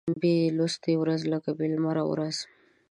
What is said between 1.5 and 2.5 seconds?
بې لمره ورځ